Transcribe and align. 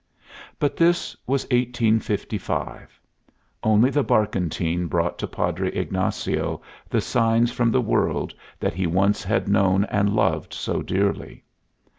But 0.57 0.77
this 0.77 1.15
was 1.27 1.43
1855. 1.51 2.99
Only 3.61 3.91
the 3.91 4.03
barkentine 4.03 4.87
brought 4.87 5.19
to 5.19 5.27
Padre 5.27 5.69
Ignacio 5.71 6.59
the 6.89 7.01
signs 7.01 7.51
from 7.51 7.69
the 7.69 7.81
world 7.81 8.33
that 8.59 8.73
he 8.73 8.87
once 8.87 9.23
had 9.23 9.47
known 9.47 9.83
and 9.91 10.15
loved 10.15 10.55
so 10.55 10.81
dearly. 10.81 11.43